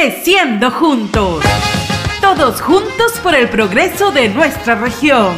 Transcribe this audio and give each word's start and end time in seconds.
Creciendo 0.00 0.70
juntos. 0.70 1.42
Todos 2.20 2.60
juntos 2.60 3.18
por 3.20 3.34
el 3.34 3.48
progreso 3.48 4.12
de 4.12 4.28
nuestra 4.28 4.76
región. 4.76 5.34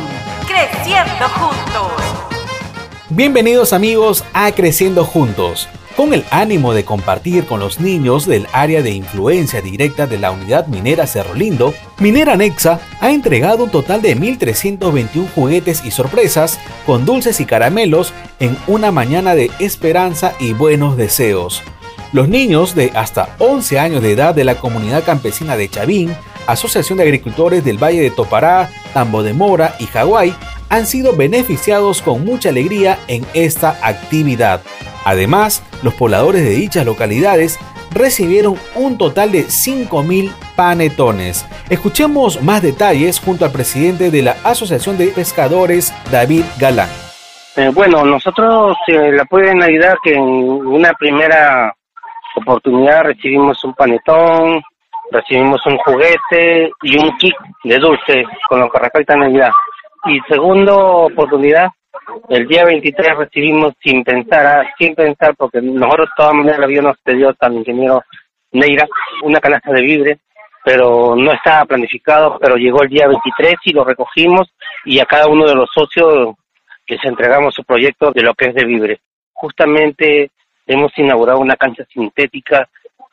Creciendo 0.47 1.29
juntos. 1.31 1.93
Bienvenidos 3.09 3.73
amigos 3.73 4.23
a 4.35 4.53
Creciendo 4.53 5.07
Juntos. 5.07 5.67
Con 5.97 6.13
el 6.13 6.27
ánimo 6.31 6.75
de 6.75 6.85
compartir 6.85 7.47
con 7.47 7.59
los 7.59 7.81
niños 7.81 8.27
del 8.27 8.47
área 8.53 8.83
de 8.83 8.91
influencia 8.91 9.63
directa 9.63 10.07
de 10.07 10.19
la 10.19 10.31
unidad 10.31 10.67
minera 10.67 11.07
Cerro 11.07 11.33
Lindo, 11.33 11.73
Minera 11.99 12.37
Nexa 12.37 12.81
ha 13.01 13.11
entregado 13.13 13.65
un 13.65 13.71
total 13.71 14.03
de 14.03 14.15
1.321 14.15 15.27
juguetes 15.35 15.83
y 15.87 15.91
sorpresas 15.91 16.61
con 16.85 17.07
dulces 17.07 17.41
y 17.41 17.47
caramelos 17.47 18.13
en 18.41 18.59
una 18.67 18.93
mañana 18.93 19.35
de 19.35 19.51
esperanza 19.59 20.35
y 20.39 20.53
buenos 20.53 20.99
deseos. 20.99 21.63
Los 22.13 22.29
niños 22.29 22.75
de 22.75 22.91
hasta 22.95 23.37
11 23.39 23.79
años 23.79 24.03
de 24.03 24.13
edad 24.13 24.35
de 24.35 24.45
la 24.45 24.57
comunidad 24.57 25.05
campesina 25.05 25.57
de 25.57 25.69
Chavín, 25.69 26.15
Asociación 26.47 26.99
de 26.99 27.05
Agricultores 27.05 27.65
del 27.65 27.79
Valle 27.79 28.01
de 28.01 28.11
Topará, 28.11 28.69
Tambo 28.93 29.23
de 29.23 29.33
Mora 29.33 29.77
y 29.79 29.87
Hawái 29.87 30.35
han 30.71 30.87
sido 30.87 31.17
beneficiados 31.17 32.03
con 32.03 32.25
mucha 32.25 32.49
alegría 32.49 32.99
en 33.07 33.25
esta 33.35 33.77
actividad. 33.83 34.63
Además, 35.05 35.63
los 35.83 35.95
pobladores 35.95 36.43
de 36.43 36.51
dichas 36.51 36.85
localidades 36.85 37.59
recibieron 37.93 38.57
un 38.75 38.99
total 38.99 39.33
de 39.33 39.47
5.000 39.47 40.33
panetones. 40.57 41.47
Escuchemos 41.69 42.43
más 42.43 42.63
detalles 42.63 43.21
junto 43.21 43.45
al 43.45 43.53
presidente 43.53 44.11
de 44.11 44.23
la 44.23 44.37
Asociación 44.45 44.99
de 44.99 45.09
Pescadores, 45.09 45.95
David 46.11 46.45
Galán. 46.59 46.89
Eh, 47.57 47.71
bueno, 47.75 48.05
nosotros 48.05 48.77
eh, 48.87 49.13
la 49.13 49.23
apoyo 49.23 49.47
de 49.47 49.55
Navidad 49.57 49.95
que 50.03 50.15
en 50.15 50.23
una 50.23 50.93
primera 50.95 51.75
oportunidad 52.37 53.05
recibimos 53.05 53.63
un 53.65 53.75
panetón, 53.75 54.63
recibimos 55.11 55.65
un 55.67 55.77
juguete 55.79 56.71
y 56.83 56.97
un 56.97 57.17
kit 57.19 57.35
de 57.65 57.79
dulce 57.79 58.25
con 58.49 58.61
lo 58.61 58.71
que 58.71 58.79
respecta 58.79 59.15
a 59.15 59.19
Navidad. 59.19 59.51
Y 60.07 60.19
segunda 60.29 60.75
oportunidad, 60.75 61.69
el 62.29 62.47
día 62.47 62.65
23 62.65 63.17
recibimos 63.17 63.75
sin 63.83 64.03
pensar, 64.03 64.47
ah, 64.47 64.75
sin 64.79 64.95
pensar, 64.95 65.35
porque 65.37 65.61
nosotros 65.61 66.09
de 66.09 66.15
todas 66.17 66.35
maneras 66.35 66.61
habíamos 66.63 66.97
pedido 67.03 67.35
al 67.39 67.55
ingeniero 67.55 68.03
Neira 68.53 68.87
una 69.23 69.41
canasta 69.41 69.73
de 69.73 69.83
vibre, 69.83 70.19
pero 70.65 71.15
no 71.17 71.33
estaba 71.33 71.65
planificado, 71.65 72.39
pero 72.41 72.57
llegó 72.57 72.83
el 72.83 72.89
día 72.89 73.07
23 73.07 73.55
y 73.65 73.73
lo 73.73 73.85
recogimos 73.85 74.53
y 74.85 74.99
a 74.99 75.07
cada 75.07 75.29
uno 75.29 75.47
de 75.47 75.55
los 75.55 75.71
socios 75.73 76.35
les 76.87 77.05
entregamos 77.05 77.55
su 77.55 77.63
proyecto 77.63 78.11
de 78.11 78.23
lo 78.23 78.35
que 78.35 78.47
es 78.47 78.55
de 78.55 78.65
vibre. 78.65 79.01
Justamente 79.33 80.31
hemos 80.73 80.97
inaugurado 80.97 81.41
una 81.41 81.57
cancha 81.57 81.85
sintética 81.93 82.69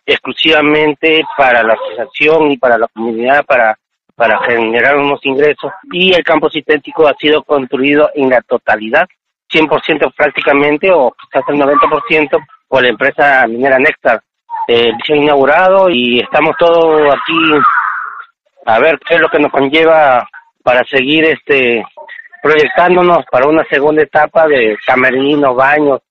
exclusivamente 0.06 1.24
para 1.36 1.64
la 1.64 1.74
asociación 1.74 2.52
y 2.52 2.58
para 2.58 2.78
la 2.78 2.88
comunidad, 2.88 3.46
para, 3.46 3.78
para 4.16 4.40
generar 4.44 4.98
unos 4.98 5.20
ingresos. 5.26 5.72
Y 5.92 6.14
el 6.14 6.24
campo 6.24 6.50
sintético 6.50 7.08
ha 7.08 7.14
sido 7.16 7.44
construido 7.44 8.10
en 8.16 8.30
la 8.30 8.42
totalidad, 8.42 9.08
100% 9.52 10.14
prácticamente, 10.16 10.92
o 10.92 11.12
quizás 11.12 11.44
el 11.50 11.56
90%, 11.56 12.38
por 12.68 12.84
la 12.84 12.90
empresa 12.90 13.46
minera 13.48 13.80
Néctar. 13.80 14.22
Eh, 14.68 14.92
se 15.06 15.14
ha 15.14 15.18
inaugurado 15.18 15.90
y 15.90 16.20
estamos 16.20 16.56
todos 16.58 17.14
aquí 17.14 17.38
a 18.66 18.80
ver 18.80 19.00
qué 19.00 19.16
es 19.16 19.22
lo 19.22 19.30
que 19.30 19.40
nos 19.40 19.52
conlleva 19.52 20.28
para 20.62 20.84
seguir 20.84 21.24
este 21.24 21.82
proyectándonos 22.44 23.26
para 23.32 23.48
una 23.48 23.64
segunda 23.66 24.04
etapa 24.04 24.46
de 24.48 24.78
camerinos, 24.86 25.56
baños, 25.56 26.02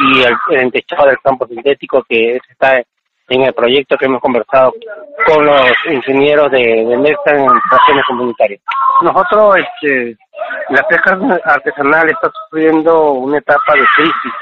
y 0.00 0.22
el, 0.22 0.36
el 0.50 0.70
del 0.70 1.18
campo 1.22 1.46
sintético 1.46 2.02
que 2.08 2.36
está 2.50 2.82
en 3.28 3.42
el 3.42 3.54
proyecto 3.54 3.96
que 3.96 4.04
hemos 4.06 4.20
conversado 4.20 4.74
con 5.26 5.46
los 5.46 5.70
ingenieros 5.86 6.50
de, 6.50 6.58
de 6.58 6.94
en 6.94 7.06
estaciones 7.06 8.04
comunitarias. 8.06 8.60
Nosotros, 9.00 9.56
este, 9.56 10.16
la 10.70 10.82
pesca 10.86 11.18
artesanal 11.44 12.10
está 12.10 12.30
sufriendo 12.30 13.12
una 13.12 13.38
etapa 13.38 13.74
de 13.74 13.86
crisis. 13.96 14.32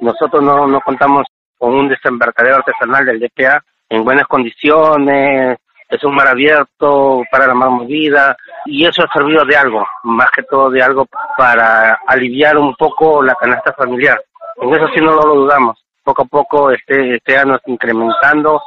Nosotros 0.00 0.42
no, 0.42 0.66
no 0.66 0.80
contamos 0.80 1.26
con 1.58 1.74
un 1.74 1.88
desembarcadero 1.88 2.56
artesanal 2.56 3.04
del 3.06 3.20
DPA 3.20 3.62
en 3.88 4.04
buenas 4.04 4.26
condiciones, 4.26 5.58
es 5.88 6.02
un 6.02 6.14
mar 6.14 6.28
abierto 6.28 7.22
para 7.30 7.46
la 7.46 7.54
mar 7.54 7.70
movida 7.70 8.36
y 8.64 8.86
eso 8.86 9.02
ha 9.04 9.12
servido 9.12 9.44
de 9.44 9.56
algo, 9.56 9.86
más 10.02 10.30
que 10.30 10.42
todo 10.42 10.70
de 10.70 10.82
algo 10.82 11.06
para 11.36 12.00
aliviar 12.06 12.56
un 12.56 12.74
poco 12.74 13.22
la 13.22 13.34
canasta 13.34 13.72
familiar. 13.74 14.20
En 14.56 14.74
eso 14.74 14.88
sí 14.94 15.00
no 15.00 15.14
lo 15.14 15.34
dudamos. 15.34 15.84
Poco 16.02 16.22
a 16.22 16.26
poco 16.26 16.70
este, 16.70 17.16
este 17.16 17.36
año 17.36 17.58
incrementando 17.66 18.60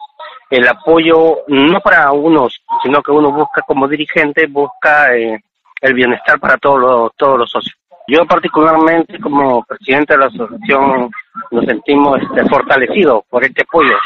el 0.49 0.67
apoyo, 0.67 1.39
no 1.47 1.79
para 1.81 2.11
unos, 2.11 2.61
sino 2.81 3.01
que 3.01 3.11
uno 3.11 3.31
busca 3.31 3.61
como 3.67 3.87
dirigente, 3.87 4.47
busca 4.47 5.15
eh, 5.15 5.39
el 5.81 5.93
bienestar 5.93 6.39
para 6.39 6.57
todos 6.57 6.79
los, 6.79 7.15
todos 7.15 7.39
los 7.39 7.51
socios. 7.51 7.75
Yo 8.07 8.25
particularmente 8.25 9.19
como 9.19 9.63
presidente 9.63 10.13
de 10.13 10.19
la 10.19 10.27
asociación 10.27 11.11
nos 11.51 11.65
sentimos 11.65 12.21
este, 12.21 12.47
fortalecidos 12.47 13.23
por 13.29 13.43
este 13.43 13.63
apoyo. 13.63 13.97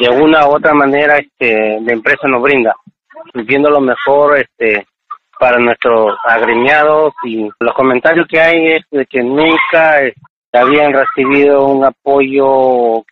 De 0.00 0.10
una 0.10 0.46
u 0.46 0.56
otra 0.56 0.74
manera 0.74 1.18
este, 1.18 1.80
la 1.80 1.92
empresa 1.92 2.26
nos 2.26 2.42
brinda, 2.42 2.74
viendo 3.34 3.70
lo 3.70 3.80
mejor 3.80 4.38
este, 4.38 4.86
para 5.38 5.58
nuestros 5.58 6.18
agremiados 6.24 7.14
y 7.22 7.48
los 7.60 7.74
comentarios 7.74 8.26
que 8.26 8.40
hay 8.40 8.72
es 8.72 8.84
de 8.90 9.06
que 9.06 9.22
nunca 9.22 10.02
habían 10.56 10.92
recibido 10.92 11.66
un 11.66 11.84
apoyo 11.84 13.04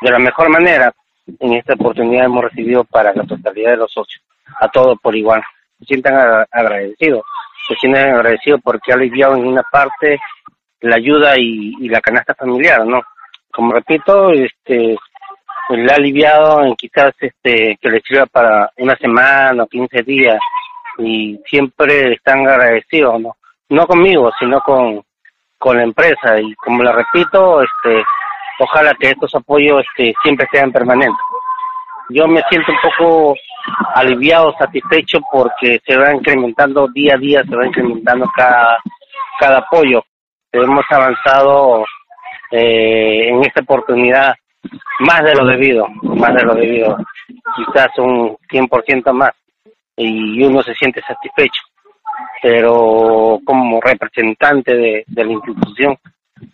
de 0.00 0.10
la 0.10 0.18
mejor 0.18 0.50
manera. 0.50 0.92
En 1.40 1.54
esta 1.54 1.74
oportunidad 1.74 2.26
hemos 2.26 2.44
recibido 2.44 2.84
para 2.84 3.12
la 3.12 3.24
totalidad 3.24 3.72
de 3.72 3.78
los 3.78 3.92
socios, 3.92 4.22
a 4.60 4.68
todos 4.68 4.98
por 5.00 5.16
igual. 5.16 5.42
Se 5.80 5.86
sientan 5.86 6.46
agradecidos, 6.50 7.22
se 7.66 7.74
sienten 7.76 8.14
agradecidos 8.14 8.60
porque 8.62 8.92
ha 8.92 8.94
aliviado 8.94 9.36
en 9.36 9.46
una 9.46 9.62
parte 9.62 10.18
la 10.80 10.96
ayuda 10.96 11.34
y, 11.36 11.88
la 11.88 12.00
canasta 12.00 12.34
familiar, 12.34 12.86
¿no? 12.86 13.02
Como 13.50 13.72
repito, 13.72 14.30
este, 14.30 14.96
le 15.70 15.92
ha 15.92 15.96
aliviado 15.96 16.64
en 16.64 16.74
quizás 16.76 17.14
este, 17.18 17.76
que 17.80 17.90
les 17.90 18.02
sirva 18.04 18.26
para 18.26 18.70
una 18.76 18.94
semana 18.96 19.64
o 19.64 19.66
15 19.66 20.02
días 20.02 20.38
y 20.98 21.40
siempre 21.46 22.12
están 22.12 22.46
agradecidos, 22.46 23.20
¿no? 23.20 23.36
No 23.68 23.86
conmigo, 23.86 24.30
sino 24.38 24.60
con, 24.60 25.02
con 25.58 25.76
la 25.76 25.84
empresa 25.84 26.40
y 26.40 26.54
como 26.56 26.82
le 26.82 26.92
repito, 26.92 27.62
este, 27.62 28.02
ojalá 28.60 28.94
que 28.94 29.10
estos 29.10 29.34
apoyos 29.34 29.84
este, 29.88 30.14
siempre 30.22 30.46
sean 30.52 30.72
permanentes. 30.72 31.20
Yo 32.10 32.28
me 32.28 32.40
siento 32.48 32.70
un 32.70 32.78
poco 32.82 33.34
aliviado, 33.94 34.54
satisfecho 34.58 35.18
porque 35.32 35.80
se 35.84 35.96
va 35.96 36.14
incrementando 36.14 36.86
día 36.88 37.14
a 37.14 37.18
día, 37.18 37.42
se 37.42 37.56
va 37.56 37.66
incrementando 37.66 38.30
cada, 38.36 38.78
cada 39.40 39.58
apoyo. 39.58 40.02
Hemos 40.52 40.84
avanzado 40.90 41.84
eh, 42.52 43.28
en 43.28 43.44
esta 43.44 43.60
oportunidad 43.62 44.34
más 45.00 45.22
de 45.24 45.34
lo 45.34 45.46
debido, 45.46 45.88
más 46.02 46.34
de 46.34 46.42
lo 46.44 46.54
debido, 46.54 46.96
quizás 47.56 47.88
un 47.98 48.36
100% 48.50 49.12
más 49.12 49.32
y 49.96 50.42
uno 50.44 50.62
se 50.62 50.74
siente 50.74 51.00
satisfecho 51.02 51.65
pero 52.42 53.38
como 53.44 53.80
representante 53.80 54.74
de, 54.74 55.04
la 55.08 55.32
institución 55.32 55.96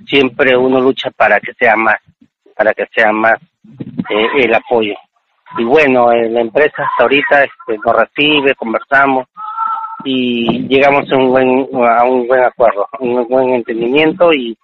siempre 0.06 0.56
uno 0.56 0.80
lucha 0.80 1.10
para 1.10 1.40
que 1.40 1.52
sea 1.54 1.76
más, 1.76 1.96
para 2.56 2.72
que 2.72 2.86
sea 2.94 3.12
más 3.12 3.38
eh, 4.10 4.26
el 4.36 4.54
apoyo. 4.54 4.94
Y 5.58 5.64
bueno, 5.64 6.10
la 6.12 6.40
empresa 6.40 6.84
hasta 6.84 7.02
ahorita 7.02 7.44
este, 7.44 7.78
nos 7.84 7.96
recibe, 7.96 8.54
conversamos 8.54 9.26
y 10.04 10.66
llegamos 10.68 11.10
a 11.12 11.16
un 11.16 11.30
buen, 11.30 11.68
a 11.86 12.04
un 12.04 12.26
buen 12.26 12.44
acuerdo, 12.44 12.88
un 13.00 13.26
buen 13.28 13.50
entendimiento 13.50 14.32
y 14.32 14.56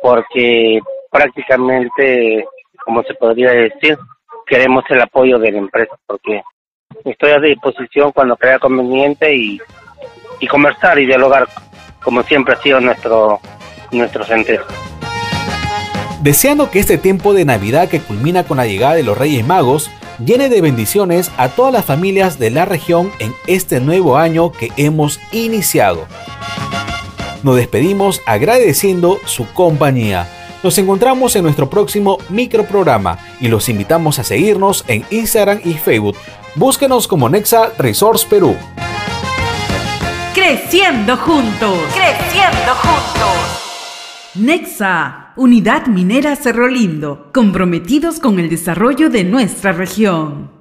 porque 0.00 0.80
prácticamente, 1.10 2.44
como 2.84 3.02
se 3.02 3.14
podría 3.14 3.50
decir, 3.50 3.98
queremos 4.46 4.84
el 4.88 5.00
apoyo 5.02 5.38
de 5.38 5.52
la 5.52 5.58
empresa 5.58 5.94
porque 6.06 6.42
estoy 7.04 7.32
a 7.32 7.38
disposición 7.38 8.12
cuando 8.12 8.36
crea 8.36 8.58
conveniente 8.58 9.34
y 9.34 9.58
conversar 10.48 10.98
y 10.98 11.06
dialogar 11.06 11.48
como 12.02 12.22
siempre 12.22 12.54
ha 12.54 12.62
sido 12.62 12.80
nuestro, 12.80 13.40
nuestro 13.90 14.24
sentido. 14.24 14.64
Deseando 16.20 16.70
que 16.70 16.78
este 16.78 16.98
tiempo 16.98 17.34
de 17.34 17.44
Navidad 17.44 17.88
que 17.88 18.00
culmina 18.00 18.44
con 18.44 18.56
la 18.56 18.66
llegada 18.66 18.94
de 18.94 19.02
los 19.02 19.18
Reyes 19.18 19.44
Magos 19.46 19.90
llene 20.24 20.48
de 20.48 20.60
bendiciones 20.60 21.32
a 21.36 21.48
todas 21.48 21.72
las 21.72 21.84
familias 21.84 22.38
de 22.38 22.50
la 22.50 22.64
región 22.64 23.10
en 23.18 23.32
este 23.46 23.80
nuevo 23.80 24.16
año 24.18 24.52
que 24.52 24.70
hemos 24.76 25.20
iniciado. 25.32 26.06
Nos 27.42 27.56
despedimos 27.56 28.20
agradeciendo 28.24 29.18
su 29.24 29.52
compañía. 29.52 30.28
Nos 30.62 30.78
encontramos 30.78 31.34
en 31.34 31.42
nuestro 31.42 31.68
próximo 31.68 32.18
microprograma 32.28 33.18
y 33.40 33.48
los 33.48 33.68
invitamos 33.68 34.20
a 34.20 34.24
seguirnos 34.24 34.84
en 34.86 35.04
Instagram 35.10 35.60
y 35.64 35.74
Facebook. 35.74 36.16
Búsquenos 36.54 37.08
como 37.08 37.30
Nexa 37.30 37.72
Resource 37.78 38.26
Perú. 38.28 38.54
Creciendo 40.34 41.16
juntos. 41.16 41.78
Creciendo 41.94 42.74
juntos. 42.74 44.32
Nexa, 44.34 45.32
Unidad 45.36 45.86
Minera 45.86 46.36
Cerro 46.36 46.68
Lindo, 46.68 47.30
comprometidos 47.32 48.20
con 48.20 48.38
el 48.38 48.50
desarrollo 48.50 49.08
de 49.08 49.24
nuestra 49.24 49.72
región. 49.72 50.52